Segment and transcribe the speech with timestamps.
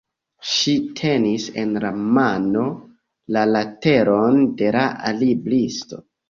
[0.51, 2.63] Ŝi tenis en la mano
[3.37, 4.87] la leteron de la
[5.21, 6.03] libristo.